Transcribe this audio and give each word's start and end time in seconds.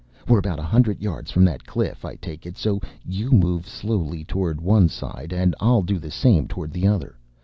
We’re 0.27 0.39
about 0.39 0.57
a 0.57 0.63
hundred 0.63 0.99
yards 0.99 1.29
from 1.29 1.45
that 1.45 1.67
cliff, 1.67 2.03
I 2.03 2.15
take 2.15 2.47
it; 2.47 2.57
so 2.57 2.81
you 3.05 3.29
move 3.29 3.67
slowly 3.67 4.23
toward 4.23 4.59
one 4.59 4.89
side 4.89 5.31
and 5.31 5.53
I’ll 5.59 5.83
do 5.83 5.99
the 5.99 6.09
same 6.09 6.47
toward 6.47 6.71
the 6.71 6.87
other. 6.87 7.19